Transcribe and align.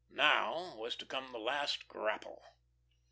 Now, 0.09 0.73
was 0.77 0.95
to 0.95 1.05
come 1.05 1.31
the 1.31 1.37
last 1.37 1.87
grapple. 1.87 2.41